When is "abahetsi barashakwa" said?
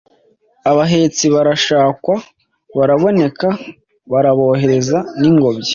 0.71-2.13